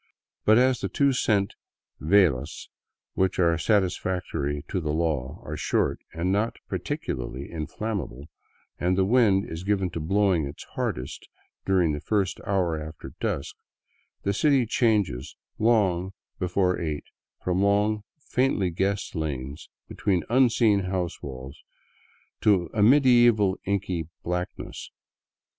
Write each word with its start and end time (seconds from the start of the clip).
But 0.45 0.57
as 0.57 0.79
the 0.79 0.89
two 0.89 1.13
cent 1.13 1.53
velas 2.01 2.69
which 3.13 3.37
are 3.37 3.55
satisfactory 3.59 4.63
to 4.67 4.81
the 4.81 4.91
law 4.91 5.39
are 5.45 5.55
short 5.55 5.99
and 6.11 6.31
not 6.31 6.55
particularly 6.67 7.51
inflammable, 7.51 8.25
and 8.79 8.97
the 8.97 9.05
wind 9.05 9.45
is 9.47 9.63
given 9.63 9.91
to 9.91 9.99
blowing 9.99 10.47
its 10.47 10.63
hardest 10.73 11.29
during 11.67 11.91
the 11.91 11.99
first 11.99 12.39
hour 12.47 12.81
after 12.81 13.13
dusk, 13.19 13.55
the 14.23 14.33
city 14.33 14.65
changes 14.65 15.35
long 15.59 16.13
before 16.39 16.79
eight 16.81 17.03
from 17.43 17.61
long, 17.61 18.01
faintly 18.25 18.71
guessed 18.71 19.13
lanes 19.13 19.69
between 19.87 20.23
unseen 20.31 20.79
house 20.79 21.21
walls 21.21 21.61
to 22.41 22.71
a 22.73 22.81
medieval 22.81 23.55
inky 23.65 24.07
blackness. 24.23 24.89